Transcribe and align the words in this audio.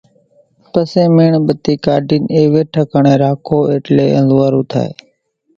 پسي 0.71 1.03
ميڻ 1.15 1.31
ٻتي 1.45 1.73
ڪاڍين 1.85 2.23
ايوي 2.37 2.61
ٺڪاڻي 2.73 3.13
راکو 3.23 3.57
ايٽلي 3.71 4.07
انزوئارون 4.17 4.63
ٿائي 4.71 4.91